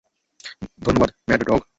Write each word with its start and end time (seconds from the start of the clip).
ধন্যবাদ, 0.85 1.09
mad 1.27 1.41
dog! 1.41 1.61